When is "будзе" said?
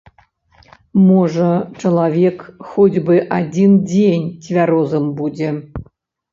5.23-5.49